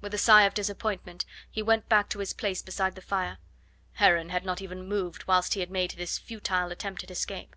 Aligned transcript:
With 0.00 0.14
a 0.14 0.16
sigh 0.16 0.44
of 0.44 0.54
disappointment 0.54 1.26
he 1.50 1.60
went 1.60 1.90
back 1.90 2.08
to 2.08 2.20
his 2.20 2.32
place 2.32 2.62
beside 2.62 2.94
the 2.94 3.02
fire. 3.02 3.36
Heron 3.96 4.30
had 4.30 4.46
not 4.46 4.62
even 4.62 4.88
moved 4.88 5.26
whilst 5.28 5.52
he 5.52 5.60
had 5.60 5.70
made 5.70 5.90
this 5.90 6.16
futile 6.16 6.72
attempt 6.72 7.04
at 7.04 7.10
escape. 7.10 7.54